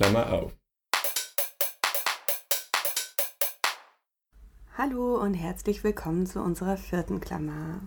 [0.00, 0.52] Klammer auf.
[4.76, 7.80] Hallo und herzlich willkommen zu unserer vierten Klammer.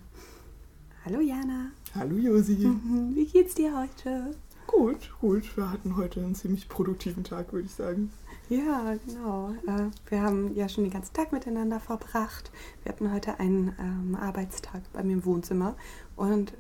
[1.06, 1.72] Hallo Jana.
[1.96, 2.70] Hallo Josi.
[3.14, 4.32] Wie geht's dir heute?
[4.68, 5.56] Gut, gut.
[5.56, 8.12] Wir hatten heute einen ziemlich produktiven Tag, würde ich sagen.
[8.50, 9.54] Ja, genau.
[9.66, 12.52] Äh, wir haben ja schon den ganzen Tag miteinander verbracht.
[12.84, 15.78] Wir hatten heute einen ähm, Arbeitstag bei mir im Wohnzimmer
[16.18, 16.52] und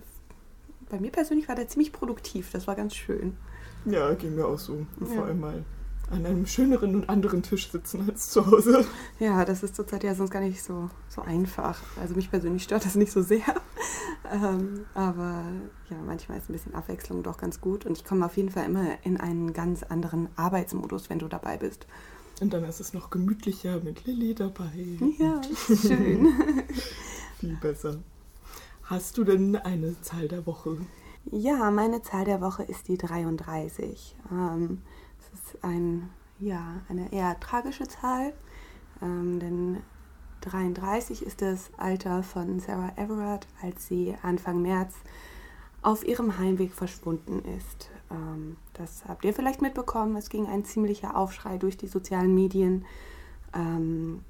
[0.89, 2.51] bei mir persönlich war der ziemlich produktiv.
[2.53, 3.35] Das war ganz schön.
[3.85, 4.85] Ja, ging mir auch so.
[4.99, 5.05] Ja.
[5.07, 5.65] Vor allem mal
[6.11, 8.85] an einem schöneren und anderen Tisch sitzen als zu Hause.
[9.19, 11.79] Ja, das ist zurzeit ja sonst gar nicht so, so einfach.
[11.99, 13.43] Also mich persönlich stört das nicht so sehr.
[14.31, 15.43] Ähm, aber
[15.89, 17.85] ja, manchmal ist ein bisschen Abwechslung doch ganz gut.
[17.85, 21.57] Und ich komme auf jeden Fall immer in einen ganz anderen Arbeitsmodus, wenn du dabei
[21.57, 21.85] bist.
[22.39, 24.71] Und dann ist es noch gemütlicher mit Lilly dabei.
[25.17, 25.41] Ja,
[25.75, 26.33] schön.
[27.39, 27.97] Viel besser.
[28.83, 30.77] Hast du denn eine Zahl der Woche?
[31.29, 34.15] Ja, meine Zahl der Woche ist die 33.
[34.31, 34.81] Ähm,
[35.19, 36.09] es ist ein,
[36.39, 38.33] ja, eine eher tragische Zahl,
[39.01, 39.77] ähm, denn
[40.41, 44.95] 33 ist das Alter von Sarah Everard, als sie Anfang März
[45.83, 47.91] auf ihrem Heimweg verschwunden ist.
[48.09, 50.15] Ähm, das habt ihr vielleicht mitbekommen.
[50.15, 52.85] Es ging ein ziemlicher Aufschrei durch die sozialen Medien,
[53.53, 54.23] ähm,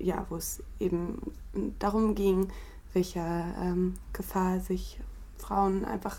[0.00, 1.32] ja, wo es eben
[1.78, 2.48] darum ging,
[2.94, 4.98] welcher ähm, Gefahr sich
[5.40, 6.18] Frauen einfach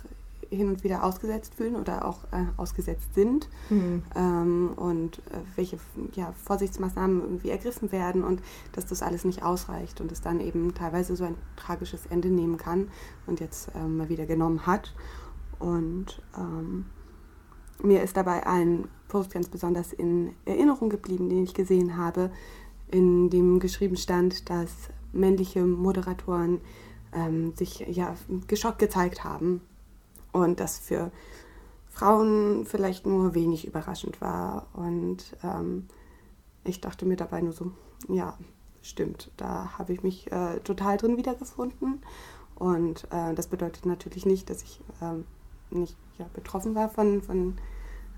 [0.50, 4.04] hin und wieder ausgesetzt fühlen oder auch äh, ausgesetzt sind mhm.
[4.16, 5.78] ähm, und äh, welche
[6.14, 8.42] ja, Vorsichtsmaßnahmen irgendwie ergriffen werden und
[8.74, 12.58] dass das alles nicht ausreicht und es dann eben teilweise so ein tragisches Ende nehmen
[12.58, 12.90] kann
[13.28, 14.94] und jetzt ähm, mal wieder genommen hat.
[15.60, 16.86] Und ähm,
[17.82, 22.30] mir ist dabei ein Post ganz besonders in Erinnerung geblieben, den ich gesehen habe,
[22.90, 24.72] in dem geschrieben stand, dass
[25.14, 26.60] männliche Moderatoren
[27.14, 28.16] ähm, sich ja
[28.48, 29.62] geschockt gezeigt haben
[30.32, 31.12] und das für
[31.90, 34.68] Frauen vielleicht nur wenig überraschend war.
[34.74, 35.88] Und ähm,
[36.64, 37.72] ich dachte mir dabei nur so,
[38.08, 38.38] ja,
[38.82, 42.02] stimmt, da habe ich mich äh, total drin wiedergefunden.
[42.56, 45.26] Und äh, das bedeutet natürlich nicht, dass ich ähm,
[45.70, 47.58] nicht ja, betroffen war von, von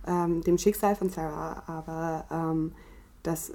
[0.05, 2.73] ähm, dem Schicksal von Sarah, aber ähm,
[3.23, 3.53] dass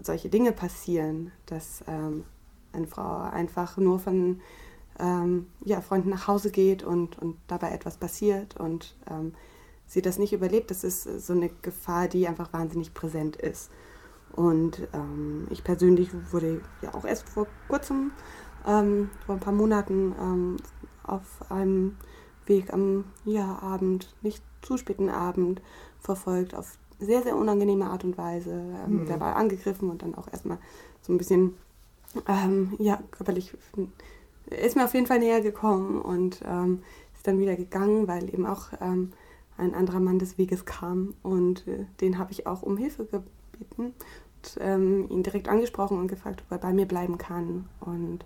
[0.00, 2.24] solche Dinge passieren, dass ähm,
[2.72, 4.40] eine Frau einfach nur von
[4.98, 9.32] ähm, ja, Freunden nach Hause geht und, und dabei etwas passiert und ähm,
[9.86, 13.70] sie das nicht überlebt, das ist so eine Gefahr, die einfach wahnsinnig präsent ist.
[14.32, 18.12] Und ähm, ich persönlich wurde ja auch erst vor kurzem,
[18.66, 20.56] ähm, vor ein paar Monaten, ähm,
[21.02, 21.96] auf einem
[22.46, 25.60] Weg am ja, Abend, nicht zu späten Abend,
[25.98, 28.52] verfolgt, auf sehr, sehr unangenehme Art und Weise.
[28.52, 29.08] Ähm, mhm.
[29.08, 30.58] Verbal angegriffen und dann auch erstmal
[31.00, 31.54] so ein bisschen
[32.28, 33.52] ähm, ja, körperlich
[34.50, 36.82] ist mir auf jeden Fall näher gekommen und ähm,
[37.14, 39.12] ist dann wieder gegangen, weil eben auch ähm,
[39.56, 43.94] ein anderer Mann des Weges kam und äh, den habe ich auch um Hilfe gebeten
[44.42, 48.24] und ähm, ihn direkt angesprochen und gefragt, ob er bei mir bleiben kann und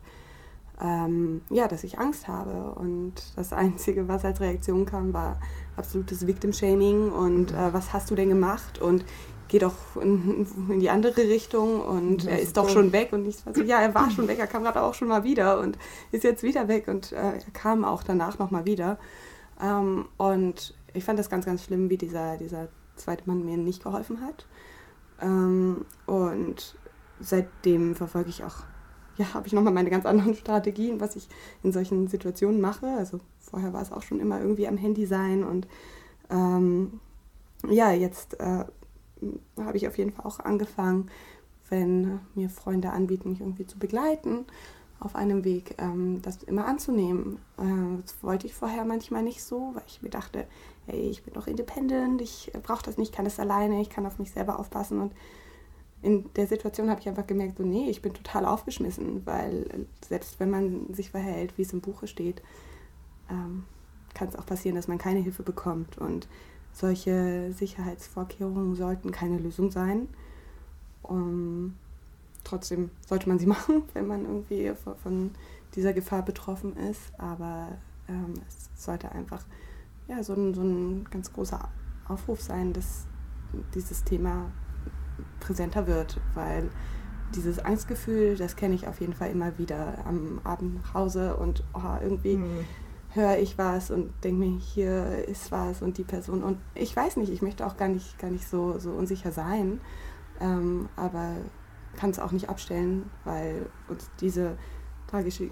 [0.81, 5.39] ähm, ja, dass ich Angst habe und das Einzige, was als Reaktion kam, war
[5.77, 8.81] absolutes Victim-Shaming und äh, was hast du denn gemacht?
[8.81, 9.05] Und
[9.49, 13.13] geh doch in, in, die andere Richtung und er ist doch schon weg.
[13.13, 15.61] Und ich so, ja, er war schon weg, er kam gerade auch schon mal wieder
[15.61, 15.79] und
[16.13, 18.99] ist jetzt wieder weg und äh, er kam auch danach nochmal wieder.
[19.61, 23.83] Ähm, und ich fand das ganz, ganz schlimm, wie dieser, dieser zweite Mann mir nicht
[23.83, 24.47] geholfen hat.
[25.21, 26.77] Ähm, und
[27.21, 28.65] seitdem verfolge ich auch,
[29.17, 31.29] ja, habe ich nochmal meine ganz anderen Strategien, was ich
[31.63, 32.87] in solchen Situationen mache.
[32.87, 35.67] Also vorher war es auch schon immer irgendwie am Handy sein und
[36.31, 37.01] ähm,
[37.69, 38.65] ja, jetzt äh,
[39.59, 41.11] habe ich auf jeden Fall auch angefangen,
[41.71, 44.47] wenn mir Freunde anbieten, mich irgendwie zu begleiten
[45.01, 47.39] auf einem Weg, ähm, das immer anzunehmen.
[47.59, 50.47] Äh, das wollte ich vorher manchmal nicht so, weil ich mir dachte,
[50.87, 54.19] hey, ich bin doch independent, ich brauche das nicht, kann das alleine, ich kann auf
[54.19, 55.01] mich selber aufpassen.
[55.01, 55.13] Und
[56.03, 60.39] in der Situation habe ich einfach gemerkt, so, nee, ich bin total aufgeschmissen, weil selbst
[60.41, 62.43] wenn man sich verhält, wie es im Buche steht,
[63.31, 63.65] ähm,
[64.15, 65.99] kann es auch passieren, dass man keine Hilfe bekommt.
[65.99, 66.29] Und
[66.75, 70.09] solche Sicherheitsvorkehrungen sollten keine Lösung sein.
[71.03, 71.75] Um,
[72.43, 74.73] trotzdem sollte man sie machen, wenn man irgendwie
[75.03, 75.31] von
[75.75, 77.01] dieser Gefahr betroffen ist.
[77.19, 77.69] Aber
[78.09, 79.45] ähm, es sollte einfach
[80.09, 81.69] ja, so, ein, so ein ganz großer
[82.09, 83.07] Aufruf sein, dass
[83.75, 84.51] dieses Thema
[85.41, 86.69] präsenter wird, weil
[87.35, 91.63] dieses Angstgefühl, das kenne ich auf jeden Fall immer wieder am Abend nach Hause und
[91.73, 92.65] oh, irgendwie mhm
[93.15, 96.43] höre ich was und denke mir, hier ist was und die Person.
[96.43, 99.81] Und ich weiß nicht, ich möchte auch gar nicht, gar nicht so, so unsicher sein,
[100.41, 101.37] ähm, aber
[101.97, 104.59] kann es auch nicht abstellen, weil uns diese
[105.07, 105.49] tragische,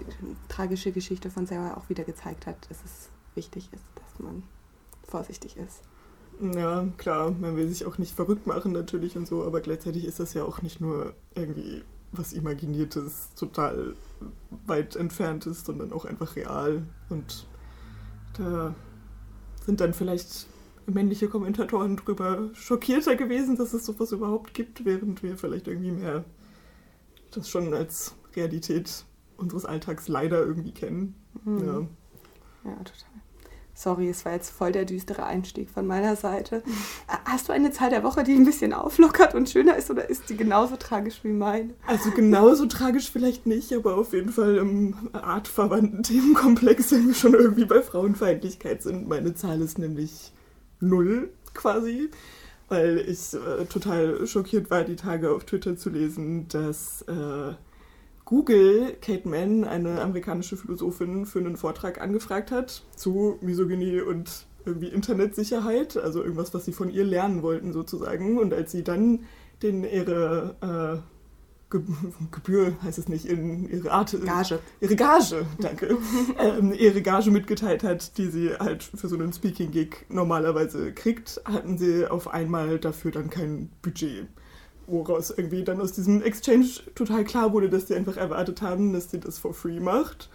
[0.49, 4.43] tragische Geschichte von Sarah auch wieder gezeigt hat, dass es wichtig ist, dass man
[5.07, 5.81] vorsichtig ist.
[6.41, 10.19] Ja, klar, man will sich auch nicht verrückt machen natürlich und so, aber gleichzeitig ist
[10.19, 13.95] das ja auch nicht nur irgendwie was Imaginiertes, total
[14.67, 16.83] weit entferntes, sondern auch einfach real.
[17.09, 17.47] Und
[18.33, 18.75] da
[19.65, 20.47] sind dann vielleicht
[20.85, 26.25] männliche Kommentatoren drüber schockierter gewesen, dass es sowas überhaupt gibt, während wir vielleicht irgendwie mehr
[27.31, 29.05] das schon als Realität
[29.37, 31.15] unseres Alltags leider irgendwie kennen.
[31.45, 31.59] Mhm.
[31.59, 32.69] Ja.
[32.69, 33.22] ja, total.
[33.75, 36.61] Sorry, es war jetzt voll der düstere Einstieg von meiner Seite.
[37.25, 40.29] Hast du eine Zahl der Woche, die ein bisschen auflockert und schöner ist oder ist
[40.29, 41.73] die genauso tragisch wie meine?
[41.87, 47.33] Also genauso tragisch vielleicht nicht, aber auf jeden Fall im artverwandten Themenkomplex, wenn wir schon
[47.33, 49.07] irgendwie bei Frauenfeindlichkeit sind.
[49.07, 50.31] Meine Zahl ist nämlich
[50.79, 52.09] null quasi,
[52.69, 57.53] weil ich äh, total schockiert war, die Tage auf Twitter zu lesen, dass äh,
[58.33, 64.87] Google Kate Mann, eine amerikanische Philosophin, für einen Vortrag angefragt hat zu Misogynie und irgendwie
[64.87, 68.39] Internetsicherheit, also irgendwas, was sie von ihr lernen wollten sozusagen.
[68.39, 69.25] Und als sie dann
[69.61, 71.03] den ihre
[71.71, 71.77] äh,
[72.31, 74.17] Gebühr heißt es nicht, in ihre Art.
[74.25, 74.57] Gage.
[74.81, 75.95] Ihre Gage, danke.
[76.39, 81.77] ähm, ihre Gage mitgeteilt hat, die sie halt für so einen Speaking-Gig normalerweise kriegt, hatten
[81.77, 84.25] sie auf einmal dafür dann kein Budget
[84.87, 89.11] woraus irgendwie dann aus diesem Exchange total klar wurde, dass sie einfach erwartet haben, dass
[89.11, 90.29] sie das for free macht.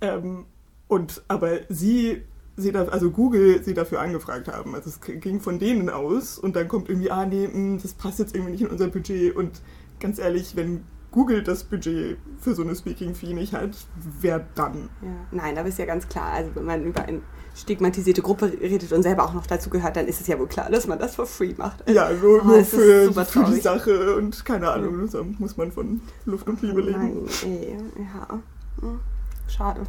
[0.00, 0.46] Ähm,
[0.88, 2.22] und aber sie,
[2.56, 4.74] sie darf, also Google sie dafür angefragt haben.
[4.74, 8.18] Also es ging von denen aus und dann kommt irgendwie, ah nee, hm, das passt
[8.18, 9.34] jetzt irgendwie nicht in unser Budget.
[9.34, 9.62] Und
[10.00, 13.76] ganz ehrlich, wenn Google das Budget für so eine Speaking-Fee nicht hat,
[14.20, 14.88] wer dann?
[15.02, 15.08] Ja.
[15.30, 16.32] Nein, aber ist ja ganz klar.
[16.32, 17.22] Also wenn man über ein
[17.54, 20.70] stigmatisierte Gruppe redet und selber auch noch dazu gehört, dann ist es ja wohl klar,
[20.70, 21.88] dass man das for free macht.
[21.88, 26.00] Ja, nur, oh, nur für, für, die Sache und keine Ahnung, da muss man von
[26.24, 27.26] Luft und Liebe leben.
[27.42, 28.40] Nein, ja.
[28.80, 29.00] Hm,
[29.48, 29.82] schade.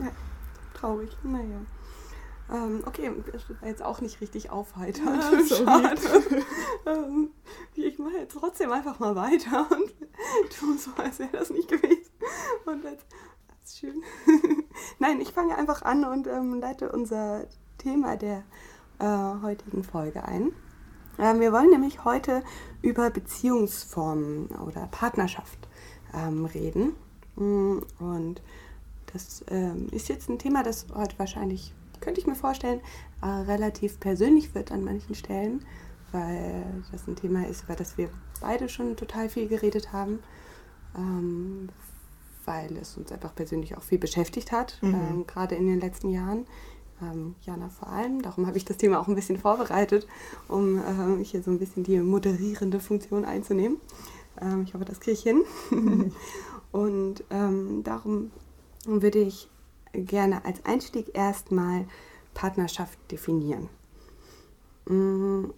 [0.00, 0.10] Ja,
[0.74, 1.60] traurig, naja.
[2.52, 5.50] Ähm, okay, das war jetzt auch nicht richtig aufheiternd.
[5.50, 5.98] Ja, Schade.
[6.84, 7.30] ähm,
[7.74, 9.94] ich mache jetzt trotzdem einfach mal weiter und
[10.58, 12.10] tue so, als wäre das nicht gewesen.
[12.66, 13.06] Und jetzt
[13.72, 14.02] schön.
[14.98, 17.46] Nein, ich fange einfach an und ähm, leite unser
[17.78, 18.42] Thema der
[18.98, 20.52] äh, heutigen Folge ein.
[21.18, 22.42] Ähm, wir wollen nämlich heute
[22.82, 25.68] über Beziehungsformen oder Partnerschaft
[26.12, 26.94] ähm, reden.
[27.36, 28.42] Mm, und
[29.12, 32.80] das ähm, ist jetzt ein Thema, das heute wahrscheinlich, könnte ich mir vorstellen,
[33.22, 35.64] äh, relativ persönlich wird an manchen Stellen,
[36.12, 40.20] weil das ein Thema ist, über das wir beide schon total viel geredet haben.
[42.44, 44.94] Weil es uns einfach persönlich auch viel beschäftigt hat, mhm.
[44.94, 46.46] ähm, gerade in den letzten Jahren.
[47.02, 48.22] Ähm, Jana vor allem.
[48.22, 50.06] Darum habe ich das Thema auch ein bisschen vorbereitet,
[50.48, 53.78] um ähm, hier so ein bisschen die moderierende Funktion einzunehmen.
[54.40, 55.42] Ähm, ich hoffe, das kriege ich hin.
[55.70, 56.12] Mhm.
[56.72, 58.30] Und ähm, darum
[58.84, 59.48] würde ich
[59.92, 61.86] gerne als Einstieg erstmal
[62.34, 63.68] Partnerschaft definieren.
[64.88, 65.52] Mhm.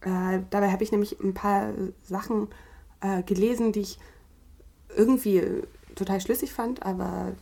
[0.00, 2.48] Äh, dabei habe ich nämlich ein paar Sachen
[3.00, 3.98] äh, gelesen, die ich
[4.96, 5.42] irgendwie
[5.94, 7.32] total schlüssig fand, aber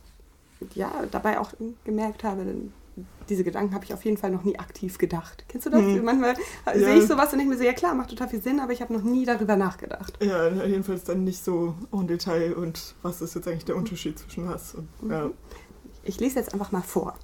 [0.74, 1.52] ja, dabei auch
[1.84, 2.44] gemerkt habe,
[3.28, 5.44] diese Gedanken habe ich auf jeden Fall noch nie aktiv gedacht.
[5.48, 5.82] Kennst du das?
[5.82, 6.04] Mhm.
[6.04, 6.34] Manchmal
[6.66, 6.74] ja.
[6.74, 8.82] sehe ich sowas und denke mir so, ja klar, macht total viel Sinn, aber ich
[8.82, 10.18] habe noch nie darüber nachgedacht.
[10.22, 14.48] Ja, jedenfalls dann nicht so en Detail und was ist jetzt eigentlich der Unterschied zwischen
[14.48, 14.74] was.
[14.74, 15.10] Und, mhm.
[15.10, 15.30] ja.
[16.02, 17.14] Ich lese jetzt einfach mal vor.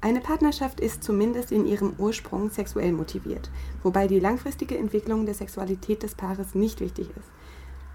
[0.00, 3.50] Eine Partnerschaft ist zumindest in ihrem Ursprung sexuell motiviert,
[3.82, 7.30] wobei die langfristige Entwicklung der Sexualität des Paares nicht wichtig ist.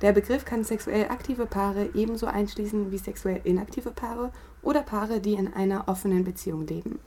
[0.02, 4.32] Der Begriff kann sexuell aktive Paare ebenso einschließen wie sexuell inaktive Paare
[4.64, 7.00] oder Paare, die in einer offenen Beziehung leben.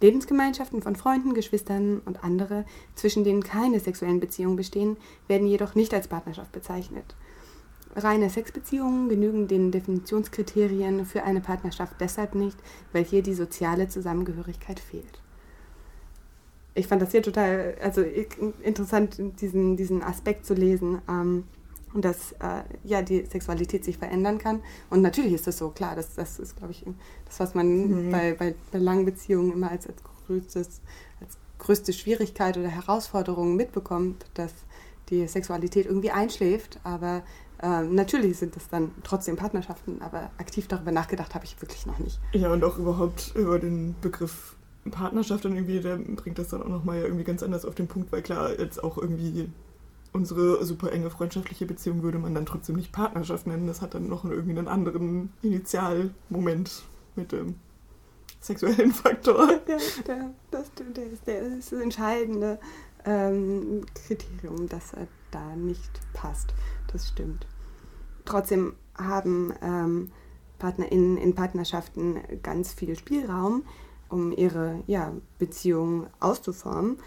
[0.00, 4.96] Lebensgemeinschaften von Freunden, Geschwistern und andere, zwischen denen keine sexuellen Beziehungen bestehen,
[5.28, 7.16] werden jedoch nicht als Partnerschaft bezeichnet.
[7.96, 12.56] Reine Sexbeziehungen genügen den Definitionskriterien für eine Partnerschaft deshalb nicht,
[12.92, 15.20] weil hier die soziale Zusammengehörigkeit fehlt.
[16.74, 18.00] Ich fand das hier total also
[18.62, 21.02] interessant, diesen, diesen Aspekt zu lesen.
[21.08, 21.44] Ähm,
[21.92, 24.62] und dass äh, ja die Sexualität sich verändern kann.
[24.90, 26.84] Und natürlich ist das so, klar, das, das ist, glaube ich,
[27.26, 28.10] das, was man mhm.
[28.10, 30.80] bei, bei, bei, langen Beziehungen immer als, als, größtes,
[31.20, 34.52] als größte Schwierigkeit oder Herausforderung mitbekommt, dass
[35.08, 36.78] die Sexualität irgendwie einschläft.
[36.84, 37.22] Aber
[37.62, 41.98] äh, natürlich sind das dann trotzdem Partnerschaften, aber aktiv darüber nachgedacht habe ich wirklich noch
[41.98, 42.20] nicht.
[42.32, 44.56] Ja, und auch überhaupt über den Begriff
[44.90, 48.10] Partnerschaft dann irgendwie, der bringt das dann auch nochmal irgendwie ganz anders auf den Punkt,
[48.12, 49.50] weil klar, jetzt auch irgendwie
[50.12, 53.66] unsere super enge freundschaftliche Beziehung würde man dann trotzdem nicht Partnerschaft nennen.
[53.66, 56.82] Das hat dann noch irgendwie einen anderen Initialmoment
[57.16, 57.56] mit dem
[58.40, 59.48] sexuellen Faktor.
[59.68, 59.76] Ja,
[60.06, 62.58] der, das, der, ist, der ist das entscheidende
[63.04, 66.54] ähm, Kriterium, dass er da nicht passt.
[66.92, 67.46] Das stimmt.
[68.24, 70.10] Trotzdem haben ähm,
[70.58, 73.64] PartnerInnen in Partnerschaften ganz viel Spielraum,
[74.08, 76.98] um ihre ja, Beziehung auszuformen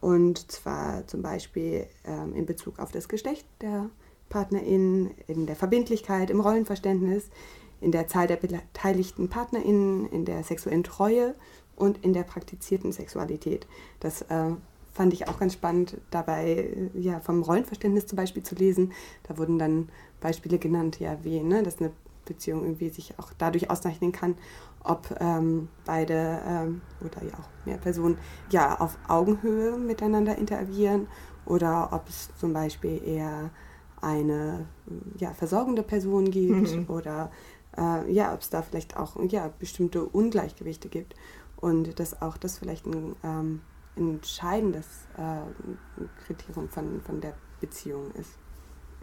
[0.00, 3.90] Und zwar zum Beispiel ähm, in Bezug auf das Geschlecht der
[4.28, 7.30] PartnerInnen, in der Verbindlichkeit, im Rollenverständnis,
[7.80, 11.34] in der Zahl der beteiligten PartnerInnen, in der sexuellen Treue
[11.76, 13.66] und in der praktizierten Sexualität.
[14.00, 14.50] Das äh,
[14.92, 18.92] fand ich auch ganz spannend, dabei ja, vom Rollenverständnis zum Beispiel zu lesen.
[19.24, 19.88] Da wurden dann
[20.20, 21.90] Beispiele genannt, ja, wie, ne, dass eine
[22.24, 24.36] Beziehung irgendwie sich auch dadurch auszeichnen kann,
[24.84, 28.18] ob ähm, beide ähm, oder ja auch mehr Personen
[28.50, 31.08] ja auf Augenhöhe miteinander interagieren
[31.46, 33.50] oder ob es zum Beispiel eher
[34.00, 34.66] eine
[35.16, 36.84] ja, versorgende Person gibt mhm.
[36.88, 37.30] oder
[37.76, 41.14] äh, ja, ob es da vielleicht auch ja, bestimmte Ungleichgewichte gibt
[41.56, 43.60] und dass auch das vielleicht ein ähm,
[43.96, 48.38] entscheidendes äh, Kriterium von, von der Beziehung ist.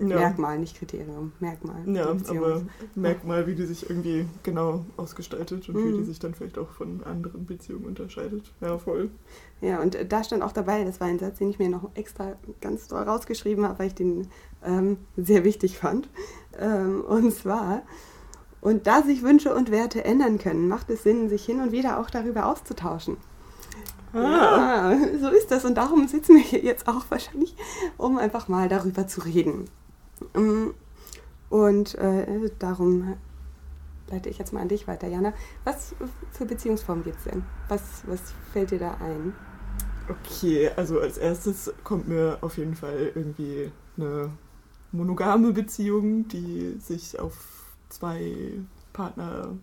[0.02, 0.18] Ja.
[0.18, 1.84] Merkmal, nicht Kriterium, Merkmal.
[1.86, 2.64] Ja, aber
[2.96, 5.94] Merkmal, wie die sich irgendwie genau ausgestaltet und mhm.
[5.94, 8.52] wie die sich dann vielleicht auch von anderen Beziehungen unterscheidet.
[8.62, 9.12] Ja, voll.
[9.62, 12.34] Ja, und da stand auch dabei, das war ein Satz, den ich mir noch extra
[12.62, 14.28] ganz doll rausgeschrieben habe, weil ich den
[14.66, 16.10] ähm, sehr wichtig fand.
[16.60, 17.84] Ähm, und zwar,
[18.60, 22.00] und da sich Wünsche und Werte ändern können, macht es Sinn, sich hin und wieder
[22.00, 23.18] auch darüber auszutauschen.
[24.14, 24.94] Ah.
[24.94, 25.64] Ja, so ist das.
[25.66, 27.56] Und darum sitzen wir hier jetzt auch wahrscheinlich,
[27.98, 29.66] um einfach mal darüber zu reden.
[30.34, 30.70] Mm,
[31.50, 33.16] und äh, darum
[34.10, 35.34] leite ich jetzt mal an dich weiter, Jana.
[35.64, 35.96] Was
[36.32, 37.44] für Beziehungsformen gibt es denn?
[37.68, 38.22] Was, was
[38.52, 39.34] fällt dir da ein?
[40.10, 44.32] Okay, also als erstes kommt mir auf jeden Fall irgendwie eine
[44.92, 47.38] monogame Beziehung, die sich auf
[47.90, 48.34] zwei
[48.94, 49.58] Partner,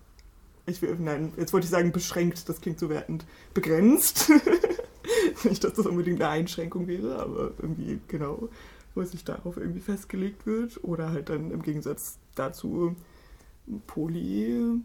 [0.66, 4.30] ich will, nein, jetzt wollte ich sagen beschränkt, das klingt so wertend, begrenzt.
[5.44, 8.48] Nicht, dass das unbedingt eine Einschränkung wäre, aber irgendwie genau
[8.98, 10.82] wo sich darauf irgendwie festgelegt wird.
[10.82, 12.96] Oder halt dann im Gegensatz dazu
[13.86, 14.82] Polyamor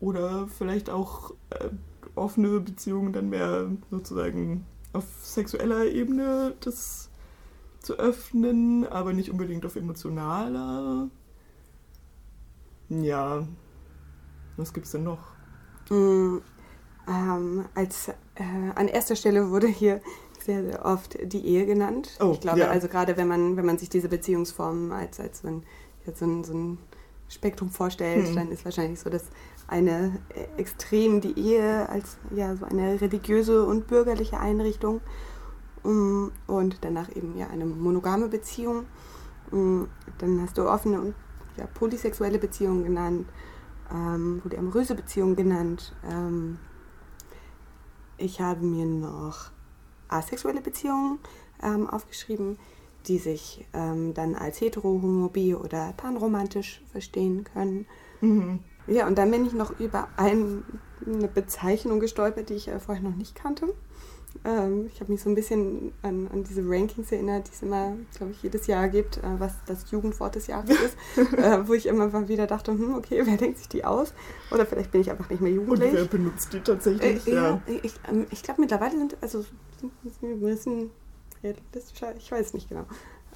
[0.00, 1.70] oder vielleicht auch äh,
[2.14, 7.10] offene Beziehungen dann mehr sozusagen auf sexueller Ebene das
[7.80, 11.08] zu öffnen, aber nicht unbedingt auf emotionaler.
[12.88, 13.46] Ja,
[14.56, 15.32] was gibt's denn noch?
[15.90, 16.38] Mm,
[17.08, 18.14] ähm, als äh,
[18.74, 20.00] an erster Stelle wurde hier
[20.44, 22.10] sehr, sehr oft die Ehe genannt.
[22.20, 22.70] Oh, ich glaube, ja.
[22.70, 25.62] also gerade wenn man, wenn man sich diese Beziehungsformen als, als so, ein,
[26.14, 26.78] so, ein, so ein
[27.28, 28.34] Spektrum vorstellt, hm.
[28.36, 29.24] dann ist wahrscheinlich so, dass
[29.68, 35.00] eine äh, extrem die Ehe als ja so eine religiöse und bürgerliche Einrichtung
[35.82, 38.86] um, und danach eben ja eine monogame Beziehung.
[39.50, 41.14] Um, dann hast du offene und
[41.56, 43.28] ja, polysexuelle Beziehungen genannt,
[43.92, 45.94] ähm, polyamoröse Beziehungen genannt.
[46.08, 46.58] Ähm,
[48.16, 49.50] ich habe mir noch
[50.12, 51.18] asexuelle Beziehungen
[51.62, 52.58] ähm, aufgeschrieben,
[53.06, 57.86] die sich ähm, dann als hetero, homo, bi oder panromantisch verstehen können.
[58.20, 58.60] Mhm.
[58.86, 60.64] Ja, und dann bin ich noch über ein,
[61.06, 63.74] eine Bezeichnung gestolpert, die ich äh, vorher noch nicht kannte.
[64.44, 67.96] Ähm, ich habe mich so ein bisschen an, an, diese Rankings erinnert, die es immer,
[68.16, 70.96] glaube ich, jedes Jahr gibt, äh, was das Jugendwort des Jahres ist,
[71.38, 74.12] äh, wo ich immer mal wieder dachte, hm, okay, wer denkt sich die aus?
[74.50, 75.90] Oder vielleicht bin ich einfach nicht mehr jugendlich.
[75.90, 77.26] Und wer benutzt die tatsächlich?
[77.28, 79.44] Äh, ja, ich, ähm, ich glaube mittlerweile sind, also
[79.82, 80.90] ein bisschen
[81.42, 82.86] realistischer, ich weiß nicht genau.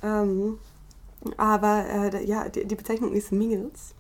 [0.03, 0.59] Ähm,
[1.37, 3.95] aber äh, ja, die, die, Bezeichnung ist Mingles.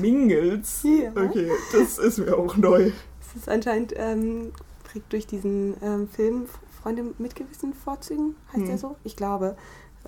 [0.00, 0.82] Mingles?
[0.82, 1.10] ja.
[1.10, 2.90] Okay, das ist mir auch neu.
[3.20, 4.52] Es ist anscheinend ähm,
[4.94, 6.46] kriegt durch diesen ähm, Film
[6.80, 8.66] Freunde mit gewissen Vorzügen, heißt hm.
[8.66, 8.96] der so?
[9.02, 9.56] Ich glaube.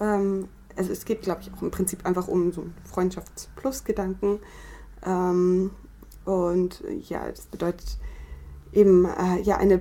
[0.00, 4.38] Ähm, also es geht, glaube ich, auch im Prinzip einfach um so einen Freundschafts-Plus-Gedanken.
[5.04, 5.70] Ähm,
[6.24, 7.98] und ja, das bedeutet
[8.72, 9.80] eben äh, ja eine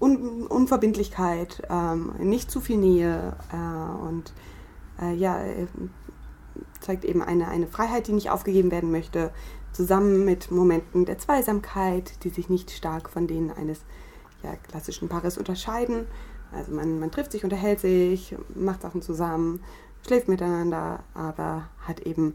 [0.00, 4.34] Un Unverbindlichkeit, ähm, nicht zu viel Nähe äh, und
[5.00, 5.66] äh, ja, äh,
[6.80, 9.30] zeigt eben eine, eine Freiheit, die nicht aufgegeben werden möchte,
[9.74, 13.80] zusammen mit Momenten der Zweisamkeit, die sich nicht stark von denen eines
[14.42, 16.06] ja, klassischen Paares unterscheiden.
[16.52, 19.60] Also man, man trifft sich, unterhält sich, macht Sachen zusammen,
[20.06, 22.34] schläft miteinander, aber hat eben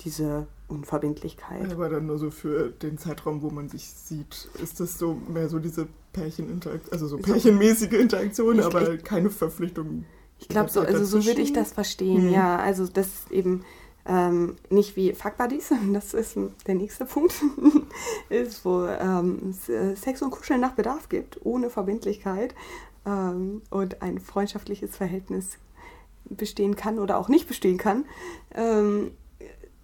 [0.00, 1.70] diese Unverbindlichkeit.
[1.72, 4.48] Aber dann nur so für den Zeitraum, wo man sich sieht.
[4.62, 9.30] Ist das so mehr so diese Pärcheninteraktion, also so pärchenmäßige Interaktion, ich, aber ich, keine
[9.30, 10.04] Verpflichtung?
[10.38, 12.32] Ich glaube, so, also so würde ich das verstehen, mhm.
[12.32, 12.58] ja.
[12.58, 13.62] Also das eben
[14.06, 17.34] ähm, nicht wie Fuck Buddies, das ist der nächste Punkt,
[18.28, 19.54] ist, wo ähm,
[19.94, 22.54] Sex und Kuscheln nach Bedarf gibt, ohne Verbindlichkeit
[23.06, 25.58] ähm, und ein freundschaftliches Verhältnis
[26.24, 28.04] bestehen kann oder auch nicht bestehen kann.
[28.54, 29.12] Ähm,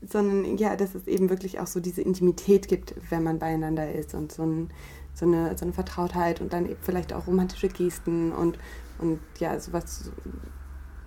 [0.02, 4.14] sondern ja, dass es eben wirklich auch so diese Intimität gibt, wenn man beieinander ist
[4.14, 4.70] und so, ein,
[5.14, 8.58] so, eine, so eine Vertrautheit und dann eben vielleicht auch romantische Gesten und,
[8.98, 10.10] und ja, sowas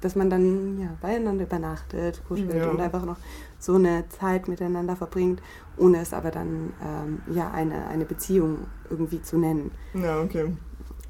[0.01, 2.69] dass man dann ja, beieinander übernachtet, kuschelt ja.
[2.69, 3.17] und einfach noch
[3.59, 5.41] so eine Zeit miteinander verbringt,
[5.77, 9.71] ohne es aber dann ähm, ja eine, eine Beziehung irgendwie zu nennen.
[9.93, 10.53] Ja, okay.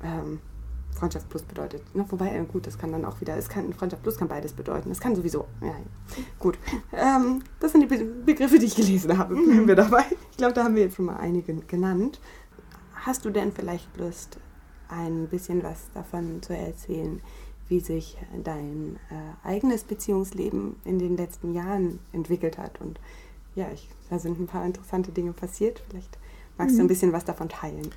[0.03, 0.39] ähm,
[0.99, 1.81] Freundschaft plus bedeutet.
[1.93, 4.53] Na, wobei, äh, gut, das kann dann auch wieder, es kann Freundschaft plus kann beides
[4.53, 4.89] bedeuten.
[4.89, 5.45] Das kann sowieso.
[5.61, 5.73] Ja,
[6.37, 6.57] gut.
[6.91, 9.35] Ähm, das sind die Be Begriffe, die ich gelesen habe.
[9.35, 10.03] Bleiben wir dabei.
[10.31, 12.19] Ich glaube, da haben wir jetzt schon mal einige genannt.
[12.93, 14.39] Hast du denn vielleicht Lust,
[14.89, 17.21] ein bisschen was davon zu erzählen,
[17.69, 22.81] wie sich dein äh, eigenes Beziehungsleben in den letzten Jahren entwickelt hat?
[22.81, 22.99] Und
[23.55, 25.81] ja, ich, da sind ein paar interessante Dinge passiert.
[25.89, 26.17] Vielleicht
[26.57, 26.89] magst du ein mhm.
[26.89, 27.89] bisschen was davon teilen.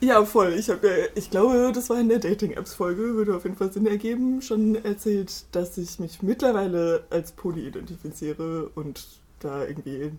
[0.00, 0.52] Ja, voll.
[0.58, 0.80] Ich, hab,
[1.14, 5.46] ich glaube, das war in der Dating-Apps-Folge, würde auf jeden Fall Sinn ergeben, schon erzählt,
[5.52, 9.06] dass ich mich mittlerweile als Poly identifiziere und
[9.40, 10.12] da irgendwie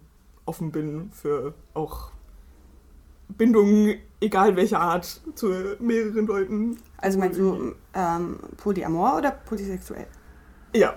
[0.45, 2.11] offen bin für auch
[3.29, 6.77] Bindungen, egal welcher Art, zu mehreren Leuten.
[6.97, 10.07] Also meinst du ähm, Polyamor oder polysexuell?
[10.75, 10.95] Ja,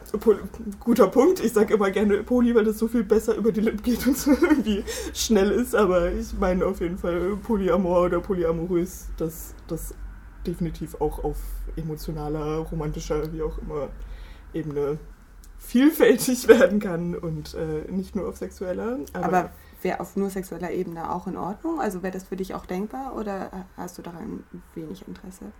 [0.80, 1.40] guter Punkt.
[1.40, 4.16] Ich sage immer gerne Poly, weil das so viel besser über die Lippen geht und
[4.16, 4.84] so irgendwie
[5.14, 5.74] schnell ist.
[5.74, 9.94] Aber ich meine auf jeden Fall Polyamor oder polyamorös, dass das
[10.46, 11.36] definitiv auch auf
[11.76, 13.88] emotionaler, romantischer, wie auch immer
[14.52, 14.98] Ebene
[15.58, 18.98] vielfältig werden kann und äh, nicht nur auf sexueller.
[19.12, 19.50] Aber, aber
[19.82, 21.80] wäre auf nur sexueller Ebene auch in Ordnung?
[21.80, 24.44] Also wäre das für dich auch denkbar oder hast du daran
[24.74, 25.52] wenig Interesse?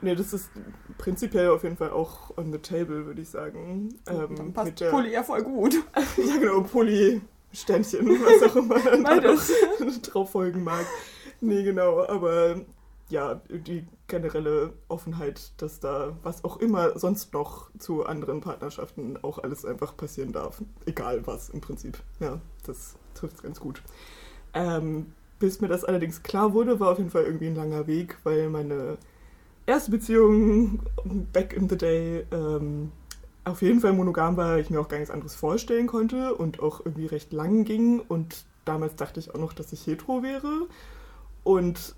[0.00, 0.50] Nee, das ist
[0.98, 3.94] prinzipiell auf jeden Fall auch on the table, würde ich sagen.
[4.08, 5.74] Ähm, Dann passt der, Pulli ja voll gut.
[6.16, 7.20] ja, genau, Pulli,
[7.52, 9.22] Sternchen, was auch immer man
[10.02, 10.86] drauf folgen mag.
[11.40, 12.62] Nee, genau, aber
[13.10, 19.38] ja, die generelle Offenheit, dass da was auch immer sonst noch zu anderen Partnerschaften auch
[19.38, 20.62] alles einfach passieren darf.
[20.86, 21.98] Egal was im Prinzip.
[22.20, 23.82] Ja, das trifft es ganz gut.
[24.52, 25.06] Ähm,
[25.38, 28.48] bis mir das allerdings klar wurde, war auf jeden Fall irgendwie ein langer Weg, weil
[28.48, 28.98] meine
[29.66, 30.80] erste Beziehung
[31.32, 32.92] back in the day ähm,
[33.44, 36.80] auf jeden Fall monogam war, ich mir auch gar nichts anderes vorstellen konnte und auch
[36.84, 38.00] irgendwie recht lang ging.
[38.00, 40.66] Und damals dachte ich auch noch, dass ich hetero wäre.
[41.42, 41.94] Und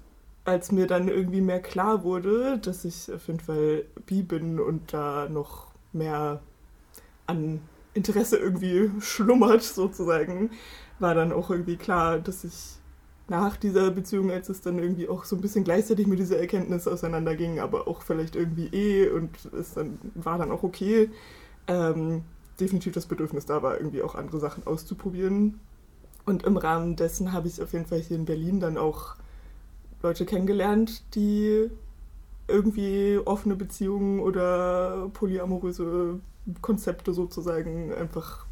[0.47, 4.93] als mir dann irgendwie mehr klar wurde, dass ich auf jeden Fall bi bin und
[4.93, 6.41] da noch mehr
[7.27, 7.61] an
[7.95, 10.51] Interesse irgendwie schlummert sozusagen,
[10.99, 12.79] war dann auch irgendwie klar, dass ich
[13.29, 16.87] nach dieser Beziehung, als es dann irgendwie auch so ein bisschen gleichzeitig mit dieser Erkenntnis
[16.87, 21.11] auseinanderging, aber auch vielleicht irgendwie eh und es dann war dann auch okay,
[21.67, 22.23] ähm,
[22.61, 25.59] definitiv das Bedürfnis da war, irgendwie auch andere Sachen auszuprobieren.
[26.27, 29.17] Und im Rahmen dessen habe ich auf jeden Fall hier in Berlin dann auch
[30.03, 31.71] Leute kennengelernt, die
[32.47, 36.21] irgendwie offene Beziehungen oder polyamoröse
[36.61, 38.47] Konzepte sozusagen einfach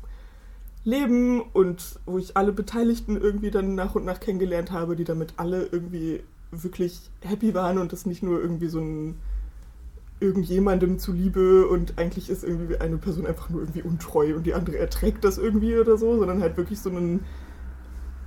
[0.85, 5.35] leben und wo ich alle Beteiligten irgendwie dann nach und nach kennengelernt habe, die damit
[5.37, 9.17] alle irgendwie wirklich happy waren und das nicht nur irgendwie so ein
[10.21, 14.79] irgendjemandem zuliebe und eigentlich ist irgendwie eine Person einfach nur irgendwie untreu und die andere
[14.79, 17.25] erträgt das irgendwie oder so, sondern halt wirklich so ein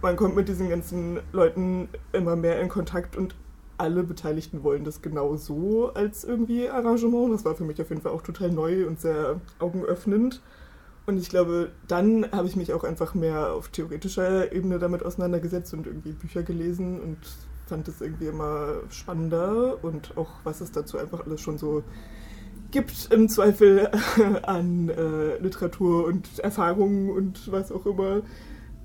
[0.02, 3.36] man kommt mit diesen ganzen Leuten immer mehr in Kontakt und
[3.78, 7.34] alle Beteiligten wollen das genau so als irgendwie Arrangement.
[7.34, 10.42] Das war für mich auf jeden Fall auch total neu und sehr augenöffnend.
[11.06, 15.74] Und ich glaube, dann habe ich mich auch einfach mehr auf theoretischer Ebene damit auseinandergesetzt
[15.74, 17.18] und irgendwie Bücher gelesen und
[17.68, 21.84] fand es irgendwie immer spannender und auch was es dazu einfach alles schon so
[22.72, 23.90] gibt im Zweifel
[24.44, 28.22] an äh, Literatur und Erfahrungen und was auch immer.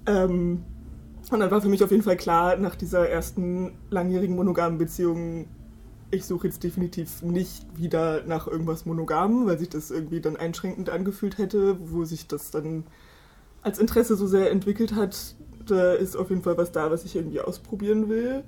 [0.07, 0.65] Ähm,
[1.31, 5.49] und dann war für mich auf jeden Fall klar, nach dieser ersten langjährigen monogamen Beziehung,
[6.11, 10.91] ich suche jetzt definitiv nicht wieder nach irgendwas Monogamen, weil sich das irgendwie dann einschränkend
[10.91, 12.85] angefühlt hätte, wo sich das dann
[13.63, 15.37] als Interesse so sehr entwickelt hat.
[15.67, 18.43] Da ist auf jeden Fall was da, was ich irgendwie ausprobieren will.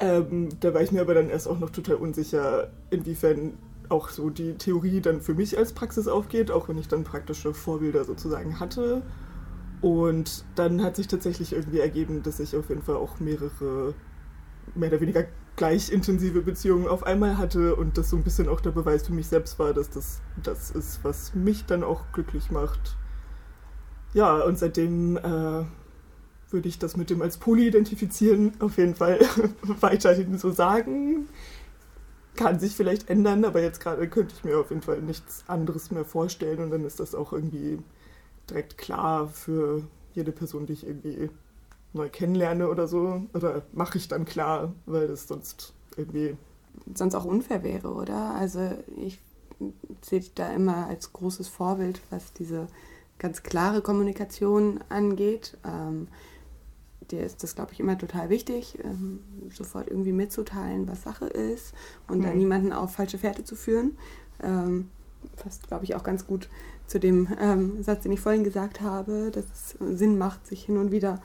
[0.00, 3.54] Ähm, da war ich mir aber dann erst auch noch total unsicher, inwiefern
[3.88, 7.54] auch so die Theorie dann für mich als Praxis aufgeht, auch wenn ich dann praktische
[7.54, 9.02] Vorbilder sozusagen hatte.
[9.80, 13.94] Und dann hat sich tatsächlich irgendwie ergeben, dass ich auf jeden Fall auch mehrere
[14.74, 15.24] mehr oder weniger
[15.58, 19.12] gleich intensive Beziehungen auf einmal hatte und das so ein bisschen auch der Beweis für
[19.12, 22.96] mich selbst war, dass das das ist, was mich dann auch glücklich macht.
[24.14, 25.64] Ja, und seitdem äh,
[26.50, 29.18] würde ich das mit dem als Poly identifizieren auf jeden Fall
[29.80, 31.28] weiterhin so sagen.
[32.36, 35.90] Kann sich vielleicht ändern, aber jetzt gerade könnte ich mir auf jeden Fall nichts anderes
[35.90, 37.80] mehr vorstellen und dann ist das auch irgendwie
[38.48, 39.82] direkt klar für
[40.14, 41.30] jede Person, die ich irgendwie
[41.92, 43.22] neu kennenlerne oder so.
[43.34, 46.36] Oder mache ich dann klar, weil das sonst irgendwie.
[46.94, 48.34] Sonst auch unfair wäre, oder?
[48.34, 49.18] Also ich
[50.02, 52.68] sehe dich da immer als großes Vorbild, was diese
[53.18, 55.58] ganz klare Kommunikation angeht.
[55.66, 56.08] Ähm,
[57.10, 59.20] dir ist das, glaube ich, immer total wichtig, ähm,
[59.50, 61.74] sofort irgendwie mitzuteilen, was Sache ist
[62.06, 62.22] und mhm.
[62.22, 63.96] dann niemanden auf falsche Fährte zu führen.
[64.42, 64.90] Ähm,
[65.36, 66.48] passt, glaube ich, auch ganz gut
[66.86, 70.78] zu dem ähm, Satz, den ich vorhin gesagt habe, dass es Sinn macht, sich hin
[70.78, 71.20] und wieder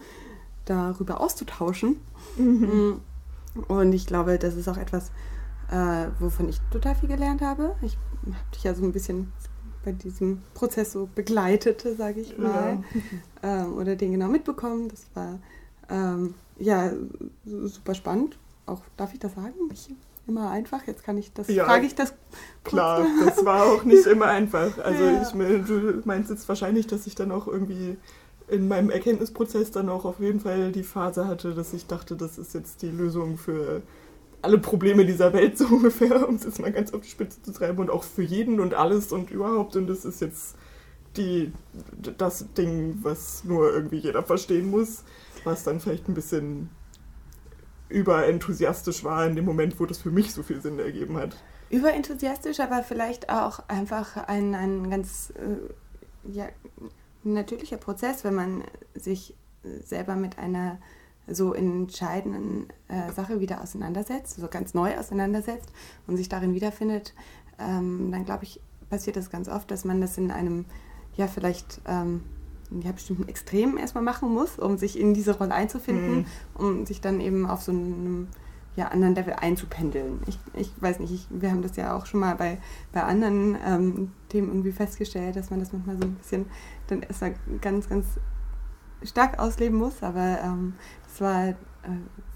[0.65, 1.97] darüber auszutauschen.
[2.38, 3.02] Mhm.
[3.67, 5.12] Und ich glaube, das ist auch etwas,
[5.69, 7.76] äh, wovon ich total viel gelernt habe.
[7.82, 9.32] Ich habe dich ja so ein bisschen
[9.84, 12.84] bei diesem Prozess so begleitet, sage ich mal,
[13.43, 13.63] ja.
[13.65, 14.89] ähm, oder den genau mitbekommen.
[14.89, 15.39] Das war
[15.89, 16.91] ähm, ja
[17.45, 18.38] super spannend.
[18.65, 19.54] Auch darf ich das sagen?
[19.69, 19.91] Nicht
[20.26, 20.88] immer einfach.
[20.88, 22.13] Jetzt kann ich das, ja, frage ich das.
[22.63, 24.78] Klar, das war auch nicht immer einfach.
[24.80, 25.21] Also ja.
[25.21, 27.97] ich, du meinst jetzt wahrscheinlich, dass ich dann auch irgendwie
[28.47, 32.38] in meinem Erkenntnisprozess dann auch auf jeden Fall die Phase hatte, dass ich dachte, das
[32.38, 33.82] ist jetzt die Lösung für
[34.41, 37.51] alle Probleme dieser Welt so ungefähr, um es jetzt mal ganz auf die Spitze zu
[37.51, 40.56] treiben und auch für jeden und alles und überhaupt und das ist jetzt
[41.17, 41.53] die,
[42.17, 45.03] das Ding, was nur irgendwie jeder verstehen muss,
[45.43, 46.69] was dann vielleicht ein bisschen
[47.89, 51.36] überenthusiastisch war in dem Moment, wo das für mich so viel Sinn ergeben hat.
[51.69, 56.47] Überenthusiastisch, aber vielleicht auch einfach ein, ein ganz äh, ja,
[57.23, 58.63] natürlicher Prozess, wenn man
[58.95, 59.36] sich
[59.83, 60.77] selber mit einer
[61.27, 65.71] so entscheidenden äh, Sache wieder auseinandersetzt, so ganz neu auseinandersetzt
[66.05, 67.13] und sich darin wiederfindet,
[67.59, 68.59] ähm, dann glaube ich,
[68.89, 70.65] passiert das ganz oft, dass man das in einem,
[71.15, 72.23] ja, vielleicht ähm,
[72.81, 76.25] ja, bestimmten Extremen erstmal machen muss, um sich in diese Rolle einzufinden, mhm.
[76.55, 78.27] um sich dann eben auf so einem
[78.75, 80.21] ja, anderen Level einzupendeln.
[80.25, 82.57] Ich, ich weiß nicht, ich, wir haben das ja auch schon mal bei,
[82.91, 86.45] bei anderen ähm, Themen irgendwie festgestellt, dass man das manchmal so ein bisschen
[86.88, 88.05] dann erstmal ganz, ganz
[89.03, 90.73] stark ausleben muss, aber ähm,
[91.07, 91.55] das war äh,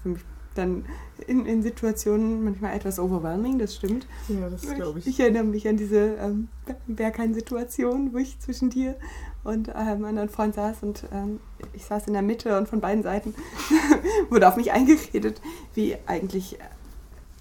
[0.02, 0.24] für mich
[0.58, 0.84] dann
[1.26, 4.06] in, in Situationen manchmal etwas overwhelming, das stimmt.
[4.28, 5.06] Ja, das glaube ich.
[5.06, 6.48] Ich erinnere mich an diese ähm,
[6.86, 8.96] Berghain-Situation, wo ich zwischen dir
[9.44, 11.40] und einem anderen Freund saß und ähm,
[11.72, 13.34] ich saß in der Mitte und von beiden Seiten
[14.30, 15.40] wurde auf mich eingeredet,
[15.78, 16.58] wie eigentlich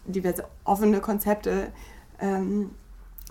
[0.05, 1.73] diverse offene Konzepte
[2.19, 2.69] ähm,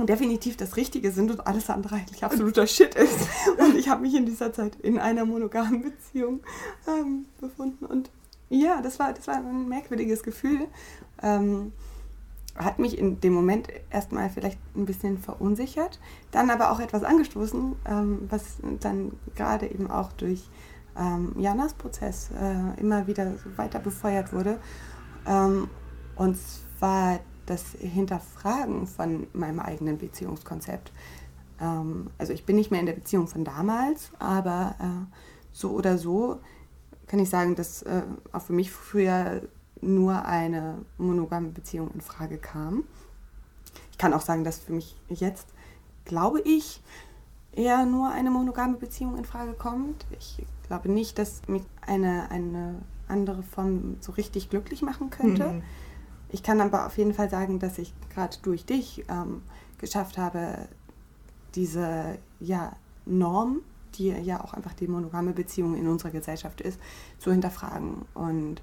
[0.01, 3.29] definitiv das Richtige sind und alles andere eigentlich absoluter Shit ist.
[3.59, 6.41] Und ich habe mich in dieser Zeit in einer monogamen Beziehung
[6.89, 8.11] ähm, befunden und
[8.49, 10.69] ja, das war, das war ein merkwürdiges Gefühl.
[11.23, 11.73] Ähm,
[12.57, 15.99] hat mich in dem Moment erstmal vielleicht ein bisschen verunsichert,
[16.31, 20.49] dann aber auch etwas angestoßen, ähm, was dann gerade eben auch durch
[20.99, 24.59] ähm, Janas Prozess äh, immer wieder so weiter befeuert wurde.
[25.27, 25.69] Ähm,
[26.17, 26.37] und
[26.79, 30.93] zwar das Hinterfragen von meinem eigenen Beziehungskonzept.
[31.61, 35.17] Ähm, also ich bin nicht mehr in der Beziehung von damals, aber äh,
[35.53, 36.41] so oder so
[37.07, 39.43] kann ich sagen, dass äh, auch für mich früher
[39.81, 42.85] nur eine monogame Beziehung in Frage kam.
[43.93, 45.47] Ich kann auch sagen, dass für mich jetzt,
[46.05, 46.83] glaube ich,
[47.53, 50.07] eher nur eine monogame Beziehung in Frage kommt.
[50.19, 55.49] Ich glaube nicht, dass mich eine, eine andere Form so richtig glücklich machen könnte.
[55.49, 55.63] Mhm.
[56.31, 59.43] Ich kann aber auf jeden Fall sagen, dass ich gerade durch dich ähm,
[59.79, 60.69] geschafft habe,
[61.55, 62.73] diese ja,
[63.05, 63.61] Norm
[63.99, 66.81] die ja auch einfach die monogame Beziehung in unserer Gesellschaft ist,
[67.19, 68.05] zu hinterfragen.
[68.15, 68.63] Und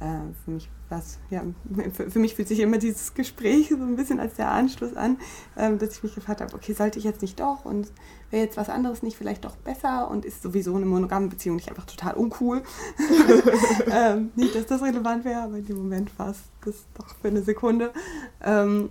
[0.00, 1.42] äh, für mich was, ja,
[1.92, 5.18] für, für, mich fühlt sich immer dieses Gespräch so ein bisschen als der Anschluss an,
[5.56, 7.92] äh, dass ich mich gefragt habe, okay, sollte ich jetzt nicht doch und
[8.30, 11.68] wäre jetzt was anderes nicht vielleicht doch besser und ist sowieso eine monogame Beziehung nicht
[11.68, 12.62] einfach total uncool.
[13.90, 17.28] ähm, nicht, dass das relevant wäre, aber in dem Moment war es das doch für
[17.28, 17.92] eine Sekunde.
[18.42, 18.90] Ähm,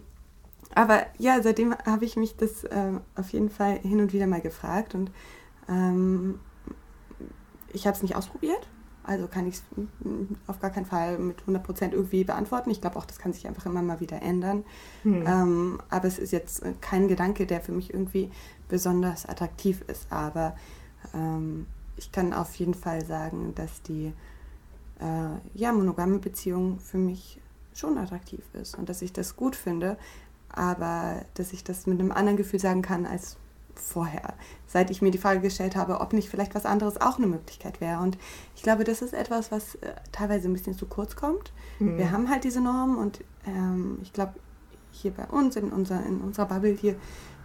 [0.75, 4.41] aber ja, seitdem habe ich mich das äh, auf jeden Fall hin und wieder mal
[4.41, 5.11] gefragt und
[5.69, 6.39] ähm,
[7.71, 8.67] ich habe es nicht ausprobiert,
[9.03, 9.63] also kann ich es
[10.47, 12.69] auf gar keinen Fall mit 100% irgendwie beantworten.
[12.69, 14.63] Ich glaube auch, das kann sich einfach immer mal wieder ändern.
[15.03, 15.23] Hm.
[15.27, 18.31] Ähm, aber es ist jetzt kein Gedanke, der für mich irgendwie
[18.69, 20.07] besonders attraktiv ist.
[20.09, 20.55] Aber
[21.13, 24.13] ähm, ich kann auf jeden Fall sagen, dass die
[24.99, 27.39] äh, ja, monogame Beziehung für mich
[27.73, 29.97] schon attraktiv ist und dass ich das gut finde,
[30.49, 33.37] aber dass ich das mit einem anderen Gefühl sagen kann als
[33.75, 34.33] vorher,
[34.67, 37.81] seit ich mir die Frage gestellt habe, ob nicht vielleicht was anderes auch eine Möglichkeit
[37.81, 38.01] wäre.
[38.01, 38.17] Und
[38.55, 41.53] ich glaube, das ist etwas, was äh, teilweise ein bisschen zu kurz kommt.
[41.79, 41.97] Mhm.
[41.97, 44.33] Wir haben halt diese Normen und ähm, ich glaube,
[44.91, 46.95] hier bei uns, in, unser, in unserer Bubble hier,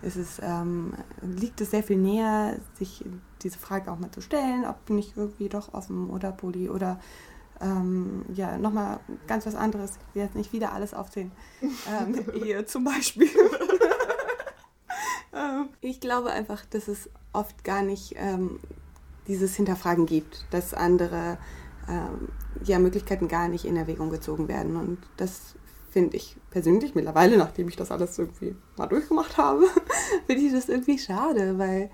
[0.02, 3.04] ist es, ähm, liegt es sehr viel näher, sich
[3.42, 7.00] diese Frage auch mal zu stellen, ob nicht irgendwie doch offen oder poly oder
[7.60, 9.98] ähm, ja, nochmal ganz was anderes.
[10.10, 11.32] Ich will jetzt nicht wieder alles aufzählen.
[11.88, 13.28] Ähm, Ehe zum Beispiel.
[15.34, 18.60] Ähm, ich glaube einfach, dass es oft gar nicht ähm,
[19.26, 21.38] dieses Hinterfragen gibt, dass andere
[21.88, 22.28] ähm,
[22.64, 24.76] ja, Möglichkeiten gar nicht in Erwägung gezogen werden.
[24.76, 25.54] Und das
[25.90, 29.64] finde ich persönlich mittlerweile, nachdem ich das alles irgendwie mal durchgemacht habe,
[30.26, 31.90] finde ich das irgendwie schade, weil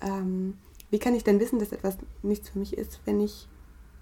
[0.00, 0.54] ähm,
[0.90, 3.48] wie kann ich denn wissen, dass etwas nichts für mich ist, wenn ich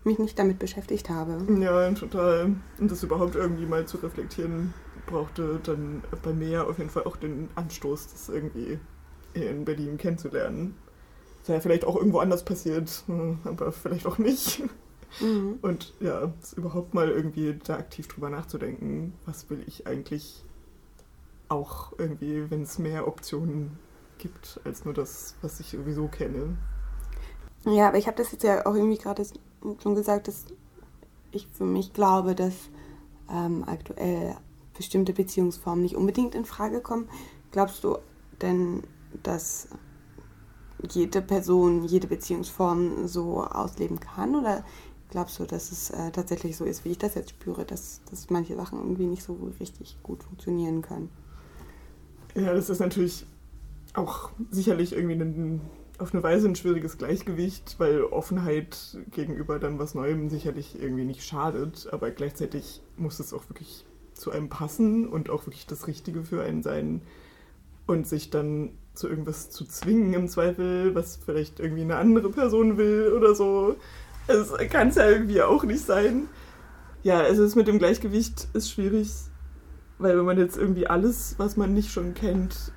[0.04, 1.38] mich nicht damit beschäftigt habe?
[1.60, 2.56] Ja, total.
[2.78, 4.72] Und das überhaupt irgendwie mal zu reflektieren,
[5.08, 8.78] brauchte dann bei mir auf jeden Fall auch den Anstoß, das irgendwie
[9.34, 10.76] in Berlin kennenzulernen.
[11.40, 14.62] Das wäre vielleicht auch irgendwo anders passiert, hm, aber vielleicht auch nicht.
[15.20, 15.58] Mhm.
[15.62, 20.44] Und ja, überhaupt mal irgendwie da aktiv drüber nachzudenken, was will ich eigentlich
[21.48, 23.78] auch irgendwie, wenn es mehr Optionen
[24.18, 26.58] gibt als nur das, was ich sowieso kenne.
[27.64, 29.24] Ja, aber ich habe das jetzt ja auch irgendwie gerade
[29.82, 30.44] schon gesagt, dass
[31.32, 32.54] ich für mich glaube, dass
[33.30, 34.36] ähm, aktuell
[34.78, 37.08] bestimmte Beziehungsformen nicht unbedingt in Frage kommen.
[37.50, 37.98] Glaubst du
[38.40, 38.82] denn,
[39.22, 39.68] dass
[40.90, 44.34] jede Person jede Beziehungsform so ausleben kann?
[44.34, 44.64] Oder
[45.10, 48.30] glaubst du, dass es äh, tatsächlich so ist, wie ich das jetzt spüre, dass, dass
[48.30, 51.10] manche Sachen irgendwie nicht so richtig gut funktionieren können?
[52.34, 53.26] Ja, das ist natürlich
[53.94, 55.60] auch sicherlich irgendwie ein,
[55.98, 61.24] auf eine Weise ein schwieriges Gleichgewicht, weil Offenheit gegenüber dann was Neuem sicherlich irgendwie nicht
[61.24, 63.84] schadet, aber gleichzeitig muss es auch wirklich
[64.18, 67.02] zu einem passen und auch wirklich das Richtige für einen sein
[67.86, 72.76] und sich dann zu irgendwas zu zwingen im Zweifel, was vielleicht irgendwie eine andere Person
[72.76, 73.76] will oder so.
[74.26, 76.28] Es kann es ja irgendwie auch nicht sein.
[77.02, 79.10] Ja, also es mit dem Gleichgewicht ist schwierig,
[79.98, 82.72] weil wenn man jetzt irgendwie alles, was man nicht schon kennt,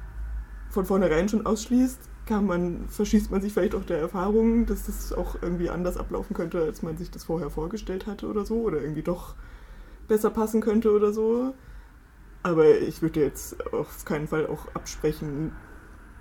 [0.70, 5.12] von vornherein schon ausschließt, kann man, verschießt man sich vielleicht auch der Erfahrung, dass das
[5.12, 8.82] auch irgendwie anders ablaufen könnte, als man sich das vorher vorgestellt hatte oder so, oder
[8.82, 9.36] irgendwie doch
[10.08, 11.54] besser passen könnte oder so.
[12.44, 15.52] Aber ich würde jetzt auf keinen Fall auch absprechen,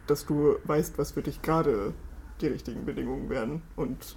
[0.06, 1.94] dass du weißt, was für dich gerade
[2.40, 4.16] die richtigen Bedingungen wären und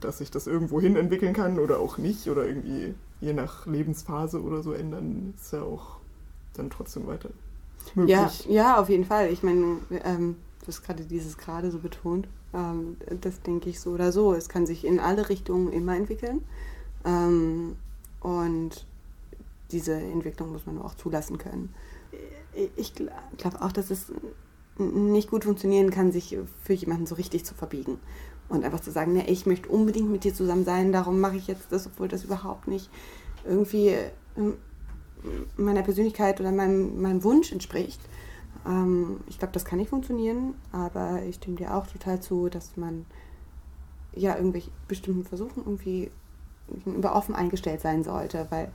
[0.00, 4.42] dass sich das irgendwo hin entwickeln kann oder auch nicht oder irgendwie je nach Lebensphase
[4.42, 5.98] oder so ändern, ist ja auch
[6.54, 7.30] dann trotzdem weiter
[7.94, 8.46] möglich.
[8.46, 9.32] Ja, ja auf jeden Fall.
[9.32, 12.28] Ich meine, ähm, du hast gerade dieses gerade so betont.
[12.52, 14.34] Ähm, das denke ich so oder so.
[14.34, 16.42] Es kann sich in alle Richtungen immer entwickeln.
[17.04, 17.76] Ähm,
[18.20, 18.86] und
[19.70, 21.74] diese Entwicklung muss man auch zulassen können.
[22.76, 24.12] Ich glaube auch, dass es
[24.78, 27.98] nicht gut funktionieren kann, sich für jemanden so richtig zu verbiegen.
[28.48, 31.46] Und einfach zu sagen, ne, ich möchte unbedingt mit dir zusammen sein, darum mache ich
[31.48, 32.88] jetzt das, obwohl das überhaupt nicht
[33.44, 33.94] irgendwie
[34.36, 34.56] ähm,
[35.56, 38.00] meiner Persönlichkeit oder meinem, meinem Wunsch entspricht.
[38.66, 42.76] Ähm, ich glaube, das kann nicht funktionieren, aber ich stimme dir auch total zu, dass
[42.76, 43.04] man
[44.14, 46.10] ja irgendwelche bestimmten Versuchen irgendwie
[46.84, 48.70] über offen eingestellt sein sollte, weil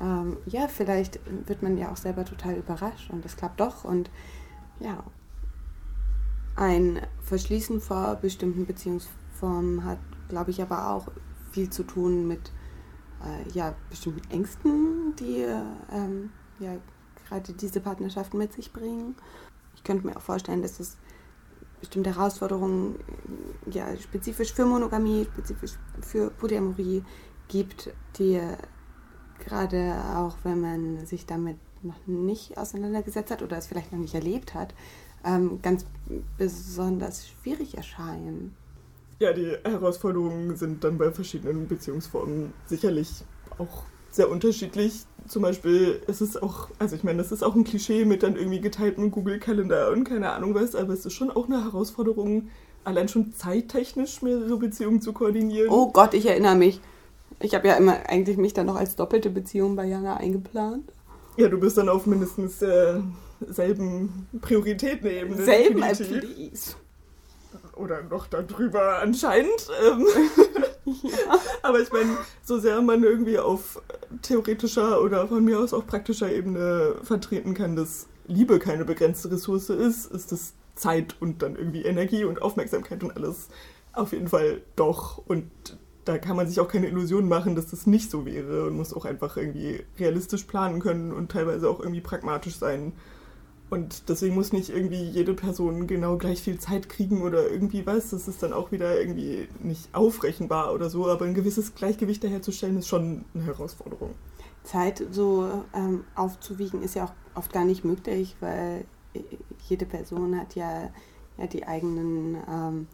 [0.00, 4.10] ähm, ja, vielleicht wird man ja auch selber total überrascht und es klappt doch und
[4.80, 5.02] ja,
[6.56, 11.08] ein Verschließen vor bestimmten Beziehungsformen hat, glaube ich, aber auch
[11.52, 12.52] viel zu tun mit
[13.22, 15.46] äh, ja, bestimmten Ängsten, die
[15.92, 16.76] ähm, ja,
[17.28, 19.14] gerade diese Partnerschaften mit sich bringen.
[19.74, 20.96] Ich könnte mir auch vorstellen, dass es
[21.80, 22.96] bestimmte Herausforderungen
[23.70, 27.02] ja, spezifisch für Monogamie, spezifisch für Polyamorie
[27.48, 28.40] gibt, die
[29.44, 34.14] gerade auch wenn man sich damit noch nicht auseinandergesetzt hat oder es vielleicht noch nicht
[34.14, 34.74] erlebt hat,
[35.24, 35.86] ähm, ganz
[36.36, 38.54] besonders schwierig erscheinen.
[39.18, 43.24] Ja, die Herausforderungen sind dann bei verschiedenen Beziehungsformen sicherlich
[43.58, 45.04] auch sehr unterschiedlich.
[45.28, 48.36] Zum Beispiel ist es auch, also ich meine, das ist auch ein Klischee mit dann
[48.36, 52.48] irgendwie geteiltem Google-Kalender und keine Ahnung was, aber es ist schon auch eine Herausforderung,
[52.84, 55.68] allein schon zeittechnisch mehrere Beziehungen zu koordinieren.
[55.70, 56.80] Oh Gott, ich erinnere mich.
[57.38, 60.92] Ich habe ja immer eigentlich mich dann noch als doppelte Beziehung bei Jana eingeplant.
[61.36, 63.00] Ja, du bist dann auf mindestens äh,
[63.48, 65.44] selben Prioritätenebene.
[65.44, 66.74] Selben, äh, please.
[67.76, 69.68] Oder noch darüber anscheinend.
[69.84, 70.06] Ähm.
[71.62, 73.82] Aber ich meine, so sehr man irgendwie auf
[74.22, 79.70] theoretischer oder von mir aus auch praktischer Ebene vertreten kann, dass Liebe keine begrenzte Ressource
[79.70, 83.48] ist, ist das Zeit und dann irgendwie Energie und Aufmerksamkeit und alles
[83.92, 85.18] auf jeden Fall doch.
[85.18, 85.50] Und
[86.04, 88.94] da kann man sich auch keine Illusionen machen, dass das nicht so wäre und muss
[88.94, 92.92] auch einfach irgendwie realistisch planen können und teilweise auch irgendwie pragmatisch sein.
[93.70, 98.10] Und deswegen muss nicht irgendwie jede Person genau gleich viel Zeit kriegen oder irgendwie was.
[98.10, 102.78] Das ist dann auch wieder irgendwie nicht aufrechenbar oder so, aber ein gewisses Gleichgewicht daherzustellen
[102.78, 104.10] ist schon eine Herausforderung.
[104.64, 108.84] Zeit so ähm, aufzuwiegen ist ja auch oft gar nicht möglich, weil
[109.68, 110.90] jede Person hat ja,
[111.38, 112.86] ja die eigenen ähm,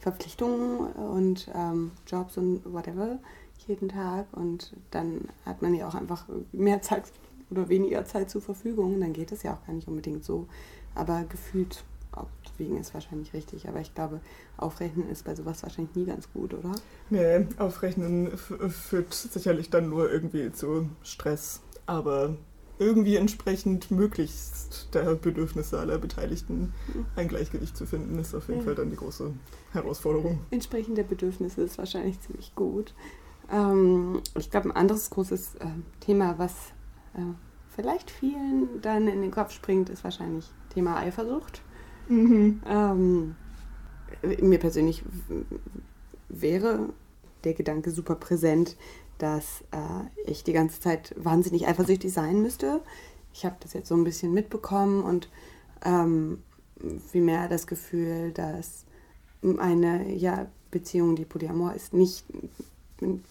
[0.00, 3.18] Verpflichtungen und ähm, Jobs und whatever
[3.66, 7.04] jeden Tag und dann hat man ja auch einfach mehr Zeit
[7.56, 10.46] oder weniger Zeit zur Verfügung, dann geht es ja auch gar nicht unbedingt so.
[10.94, 13.68] Aber gefühlt abwägen ist wahrscheinlich richtig.
[13.68, 14.20] Aber ich glaube,
[14.56, 16.72] aufrechnen ist bei sowas wahrscheinlich nie ganz gut, oder?
[17.10, 21.60] Nee, aufrechnen führt sicherlich dann nur irgendwie zu Stress.
[21.86, 22.36] Aber
[22.78, 26.72] irgendwie entsprechend möglichst der Bedürfnisse aller Beteiligten
[27.14, 28.66] ein Gleichgewicht zu finden, ist auf jeden ja.
[28.66, 29.32] Fall dann die große
[29.72, 30.40] Herausforderung.
[30.50, 32.94] Entsprechend der Bedürfnisse ist wahrscheinlich ziemlich gut.
[33.52, 35.66] Ähm, ich glaube, ein anderes großes äh,
[36.00, 36.54] Thema, was
[37.68, 41.62] vielleicht vielen dann in den Kopf springt, ist wahrscheinlich Thema Eifersucht.
[42.08, 42.62] Mhm.
[42.66, 43.36] Ähm,
[44.40, 45.02] mir persönlich
[46.28, 46.90] wäre
[47.44, 48.76] der Gedanke super präsent,
[49.18, 52.82] dass äh, ich die ganze Zeit wahnsinnig eifersüchtig sein müsste.
[53.32, 55.28] ich habe das jetzt so ein bisschen mitbekommen und
[55.84, 56.42] ähm,
[57.10, 58.84] vielmehr das Gefühl, dass
[59.58, 62.24] eine ja, Beziehung, die Polyamor ist, nicht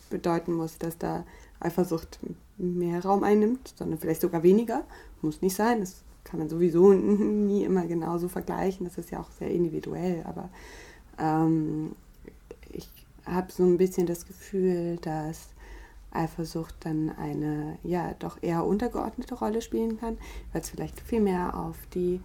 [0.09, 1.25] bedeuten muss, dass da
[1.63, 2.19] Eifersucht
[2.57, 4.83] mehr Raum einnimmt, sondern vielleicht sogar weniger.
[5.21, 9.31] Muss nicht sein, das kann man sowieso nie immer genauso vergleichen, das ist ja auch
[9.31, 10.49] sehr individuell, aber
[11.19, 11.95] ähm,
[12.71, 12.89] ich
[13.25, 15.49] habe so ein bisschen das Gefühl, dass
[16.11, 20.17] Eifersucht dann eine ja doch eher untergeordnete Rolle spielen kann,
[20.51, 22.21] weil es vielleicht viel mehr auf die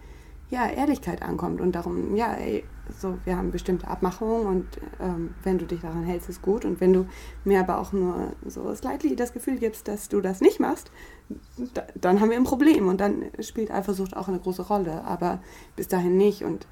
[0.49, 2.63] ja, Ehrlichkeit ankommt und darum, ja, ey,
[2.97, 4.65] so, wir haben bestimmte Abmachungen und
[4.99, 6.65] ähm, wenn du dich daran hältst, ist gut.
[6.65, 7.05] Und wenn du
[7.45, 10.91] mir aber auch nur so slightly das Gefühl gibst, dass du das nicht machst,
[11.75, 15.39] da, dann haben wir ein Problem und dann spielt Eifersucht auch eine große Rolle, aber
[15.75, 16.43] bis dahin nicht.
[16.43, 16.67] Und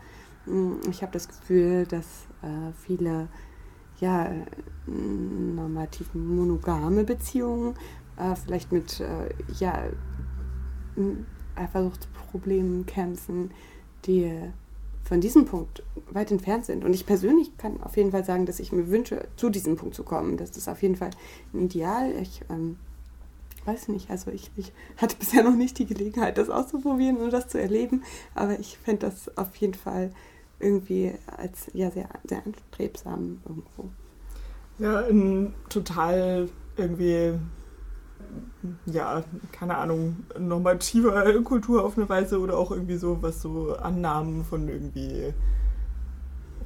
[0.48, 2.06] mh, mm, ich habe das Gefühl, dass
[2.42, 3.28] äh, viele
[4.00, 4.32] ja,
[4.88, 7.76] normativ monogame Beziehungen
[8.18, 9.84] äh, vielleicht mit äh, ja,
[11.58, 13.52] Eifersuchtsproblemen kämpfen,
[14.06, 14.32] die
[15.04, 16.84] von diesem Punkt weit entfernt sind.
[16.84, 19.96] Und ich persönlich kann auf jeden Fall sagen, dass ich mir wünsche, zu diesem Punkt
[19.96, 20.38] zu kommen.
[20.38, 21.12] Das ist auf jeden Fall
[21.54, 22.12] ein Ideal.
[22.22, 22.78] Ich ähm,
[23.66, 27.48] weiß nicht, also ich, ich, hatte bisher noch nicht die Gelegenheit, das auszuprobieren und das
[27.48, 28.04] zu erleben,
[28.36, 30.12] aber ich fände das auf jeden Fall
[30.60, 33.90] irgendwie als ja sehr, sehr anstrebsam irgendwo.
[34.80, 37.34] Ja, in total irgendwie
[38.86, 44.44] ja, keine Ahnung, normativer Kultur auf eine Weise oder auch irgendwie so, was so Annahmen
[44.44, 45.34] von irgendwie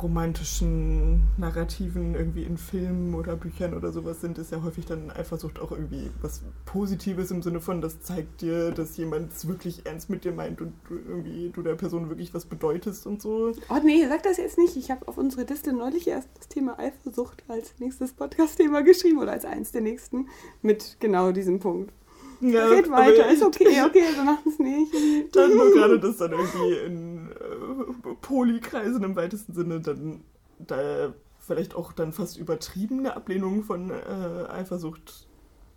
[0.02, 5.60] romantischen Narrativen irgendwie in Filmen oder Büchern oder sowas sind, ist ja häufig dann Eifersucht
[5.60, 10.10] auch irgendwie was Positives im Sinne von, das zeigt dir, dass jemand es wirklich ernst
[10.10, 13.52] mit dir meint und du irgendwie du der Person wirklich was bedeutest und so.
[13.70, 14.76] Oh nee, sag das jetzt nicht.
[14.76, 19.32] Ich habe auf unsere Liste neulich erst das Thema Eifersucht als nächstes Podcast-Thema geschrieben oder
[19.32, 20.28] als eins der nächsten
[20.62, 21.94] mit genau diesem Punkt.
[22.42, 24.92] Ja, Red weiter, ist okay, okay, wir machen es nicht.
[25.36, 30.22] Dann nur gerade das dann irgendwie in äh, Polykreisen im weitesten Sinne dann
[30.60, 35.28] da vielleicht auch dann fast übertriebene Ablehnung von äh, Eifersucht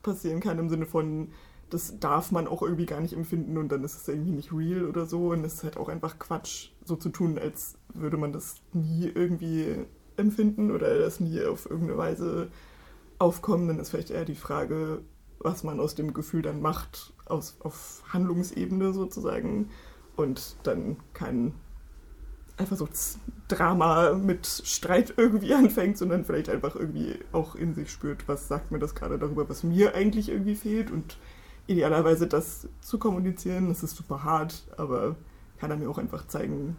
[0.02, 1.33] passieren kann, im Sinne von,
[1.70, 4.85] das darf man auch irgendwie gar nicht empfinden und dann ist es irgendwie nicht real
[4.85, 5.30] oder so.
[5.30, 9.11] Und es ist halt auch einfach Quatsch, so zu tun, als würde man das nie
[9.12, 12.48] irgendwie empfinden oder das nie auf irgendeine Weise
[13.18, 13.68] aufkommen.
[13.68, 15.00] Dann ist vielleicht eher die Frage,
[15.38, 19.70] was man aus dem Gefühl dann macht, aus, auf Handlungsebene sozusagen.
[20.16, 21.54] Und dann kein
[22.56, 28.70] Eifersuchtsdrama mit Streit irgendwie anfängt, sondern vielleicht einfach irgendwie auch in sich spürt, was sagt
[28.70, 31.18] mir das gerade darüber, was mir eigentlich irgendwie fehlt und
[31.66, 33.68] idealerweise das zu kommunizieren.
[33.68, 35.16] Das ist super hart, aber
[35.58, 36.76] kann er mir auch einfach zeigen,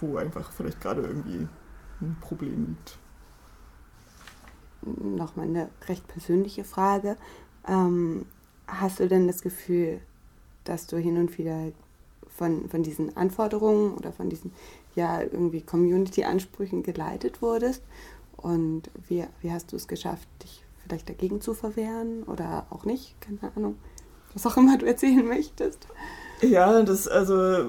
[0.00, 1.46] wo einfach vielleicht gerade irgendwie
[2.00, 2.98] ein Problem liegt.
[4.82, 7.16] Nochmal eine recht persönliche Frage.
[7.68, 8.24] Ähm,
[8.66, 10.00] hast du denn das Gefühl,
[10.64, 11.72] dass du hin und wieder
[12.40, 14.52] von, von diesen Anforderungen oder von diesen
[14.96, 17.82] ja irgendwie Community-Ansprüchen geleitet wurdest?
[18.38, 23.20] Und wie, wie hast du es geschafft, dich vielleicht dagegen zu verwehren oder auch nicht?
[23.20, 23.76] Keine Ahnung.
[24.32, 25.86] Was auch immer du erzählen möchtest.
[26.40, 27.68] Ja, das also äh,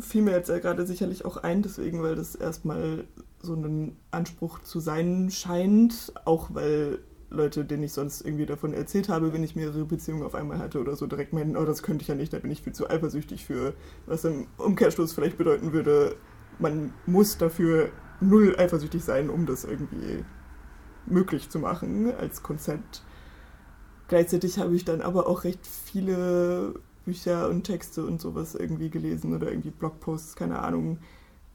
[0.00, 3.04] fiel mir jetzt ja gerade sicherlich auch ein, deswegen, weil das erstmal
[3.42, 7.00] so ein Anspruch zu sein scheint, auch weil
[7.32, 10.80] Leute, denen ich sonst irgendwie davon erzählt habe, wenn ich mehrere Beziehungen auf einmal hatte
[10.80, 12.88] oder so, direkt meinen, oh, das könnte ich ja nicht, da bin ich viel zu
[12.88, 13.74] eifersüchtig für.
[14.06, 16.16] Was im Umkehrschluss vielleicht bedeuten würde,
[16.58, 17.90] man muss dafür
[18.20, 20.24] null eifersüchtig sein, um das irgendwie
[21.06, 23.02] möglich zu machen als Konzept.
[24.08, 29.34] Gleichzeitig habe ich dann aber auch recht viele Bücher und Texte und sowas irgendwie gelesen
[29.34, 30.98] oder irgendwie Blogposts, keine Ahnung,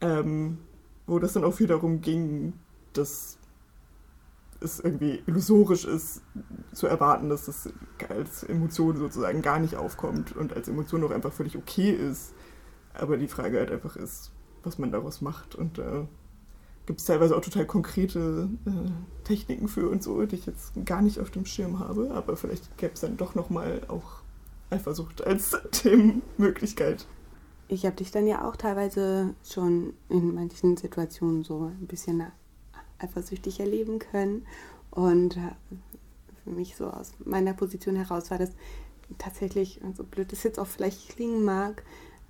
[0.01, 0.57] ähm,
[1.05, 2.53] wo das dann auch viel darum ging,
[2.93, 3.36] dass
[4.61, 6.21] es irgendwie illusorisch ist,
[6.71, 7.69] zu erwarten, dass das
[8.09, 12.33] als Emotion sozusagen gar nicht aufkommt und als Emotion auch einfach völlig okay ist.
[12.93, 14.31] Aber die Frage halt einfach ist,
[14.63, 15.55] was man daraus macht.
[15.55, 16.05] Und da äh,
[16.85, 21.01] gibt es teilweise auch total konkrete äh, Techniken für und so, die ich jetzt gar
[21.01, 22.11] nicht auf dem Schirm habe.
[22.11, 24.21] Aber vielleicht gäbe es dann doch nochmal auch
[24.69, 27.05] Eifersucht als Themenmöglichkeit.
[27.69, 32.23] Ich habe dich dann ja auch teilweise schon in manchen Situationen so ein bisschen
[32.99, 34.45] eifersüchtig erleben können.
[34.91, 35.51] Und äh,
[36.43, 38.51] für mich so aus meiner Position heraus war das
[39.17, 41.83] tatsächlich, so blöd es jetzt auch vielleicht klingen mag,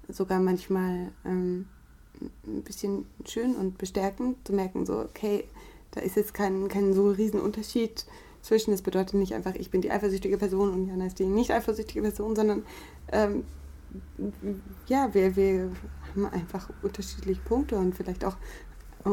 [0.07, 1.67] sogar manchmal ähm,
[2.45, 5.45] ein bisschen schön und bestärkend zu merken, so, okay,
[5.91, 8.05] da ist jetzt kein, kein so riesen Unterschied
[8.41, 8.71] zwischen.
[8.71, 12.01] Das bedeutet nicht einfach, ich bin die eifersüchtige Person und Jana ist die nicht eifersüchtige
[12.01, 12.63] Person, sondern
[13.11, 13.43] ähm,
[14.87, 15.71] ja, wir, wir
[16.09, 18.37] haben einfach unterschiedliche Punkte und vielleicht auch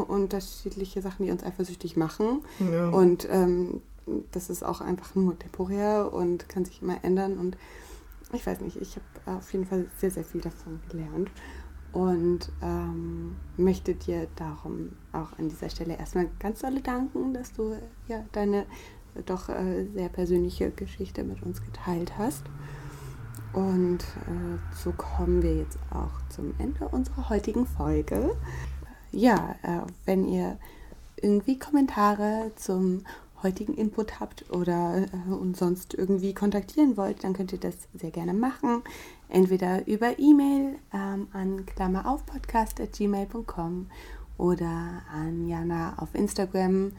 [0.03, 2.43] unterschiedliche Sachen, die uns eifersüchtig machen.
[2.73, 2.89] Ja.
[2.89, 3.81] Und ähm,
[4.33, 7.39] das ist auch einfach nur temporär und kann sich immer ändern.
[7.39, 7.57] Und
[8.33, 11.31] ich weiß nicht, ich habe auf jeden Fall sehr, sehr viel davon gelernt
[11.93, 17.77] und ähm, möchte dir darum auch an dieser Stelle erstmal ganz dolle danken, dass du
[18.09, 18.67] ja deine
[19.27, 22.45] doch äh, sehr persönliche Geschichte mit uns geteilt hast.
[23.53, 28.35] Und äh, so kommen wir jetzt auch zum Ende unserer heutigen Folge.
[29.15, 30.59] Ja, äh, wenn ihr
[31.23, 33.05] irgendwie Kommentare zum
[33.45, 38.11] heutigen Input habt oder äh, uns sonst irgendwie kontaktieren wollt, dann könnt ihr das sehr
[38.11, 38.83] gerne machen.
[39.29, 43.87] Entweder über E-Mail ähm, an klammeraufpodcast.gmail.com
[44.37, 46.91] oder an Jana auf Instagram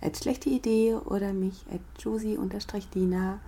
[0.00, 3.38] at schlechte Idee oder mich at josie-dina.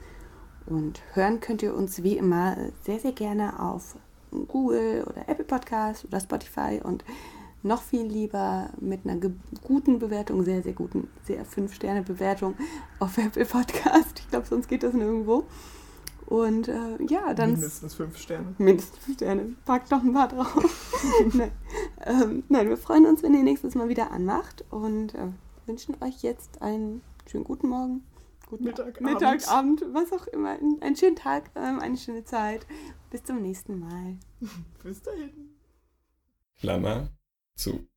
[0.66, 3.97] Und hören könnt ihr uns wie immer sehr, sehr gerne auf
[4.47, 7.03] Google oder Apple Podcast oder Spotify und
[7.63, 9.21] noch viel lieber mit einer
[9.63, 12.55] guten Bewertung, sehr, sehr guten, sehr 5-Sterne-Bewertung
[12.99, 14.21] auf Apple Podcast.
[14.21, 15.45] Ich glaube, sonst geht das nirgendwo.
[16.27, 17.53] Und äh, ja, dann.
[17.53, 18.55] Mindestens 5 Sterne.
[18.59, 19.57] Mindestens 5 Sterne.
[19.65, 20.91] Pack doch ein paar drauf.
[21.35, 21.53] nein.
[22.05, 25.29] Ähm, nein, wir freuen uns, wenn ihr nächstes Mal wieder anmacht und äh,
[25.67, 28.03] wünschen euch jetzt einen schönen guten Morgen.
[28.49, 30.59] Guten Mittag, Mittag, Abend, was auch immer.
[30.81, 32.67] Einen schönen Tag, ähm, eine schöne Zeit.
[33.11, 34.17] Bis zum nächsten Mal.
[34.83, 35.51] Bis dahin.
[36.59, 37.09] Klammer
[37.55, 37.88] zu.